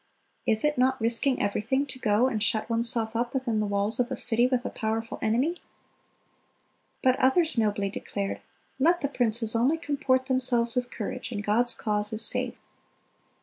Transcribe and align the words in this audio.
"Is 0.47 0.63
it 0.63 0.79
not 0.79 0.99
risking 0.99 1.39
everything 1.39 1.85
to 1.85 1.99
go 1.99 2.27
and 2.27 2.41
shut 2.41 2.67
oneself 2.71 3.15
up 3.15 3.35
within 3.35 3.59
the 3.59 3.67
walls 3.67 3.99
of 3.99 4.09
a 4.09 4.15
city 4.15 4.47
with 4.47 4.65
a 4.65 4.71
powerful 4.71 5.19
enemy?" 5.21 5.57
But 7.03 7.19
others 7.19 7.55
nobly 7.55 7.91
declared, 7.91 8.41
"Let 8.79 9.01
the 9.01 9.07
princes 9.07 9.55
only 9.55 9.77
comport 9.77 10.25
themselves 10.25 10.73
with 10.73 10.89
courage, 10.89 11.31
and 11.31 11.43
God's 11.43 11.75
cause 11.75 12.13
is 12.13 12.25
saved." 12.25 12.57